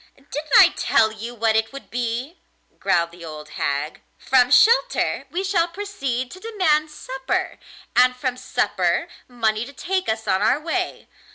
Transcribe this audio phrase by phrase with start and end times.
[0.15, 2.39] 'Didn't I tell you what it would be?'
[2.79, 4.01] growled the old hag.
[4.17, 7.59] 'From shelter we shall proceed to demand supper,
[7.95, 11.07] and from supper money to take us on our way.